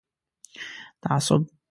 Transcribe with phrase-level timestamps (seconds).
[1.03, 1.41] تعصب